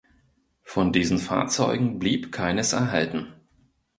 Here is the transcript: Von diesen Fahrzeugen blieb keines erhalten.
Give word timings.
Von 0.63 0.91
diesen 0.93 1.19
Fahrzeugen 1.19 1.99
blieb 1.99 2.31
keines 2.31 2.73
erhalten. 2.73 3.27